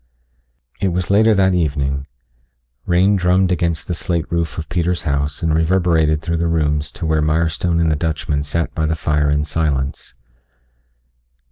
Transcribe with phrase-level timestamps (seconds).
[0.79, 2.07] It was later that evening.
[2.87, 7.05] Rain drummed against the slate roof of Peter's house and reverberated through the rooms to
[7.05, 10.15] where Mirestone and the Dutchman sat by the fire in silence.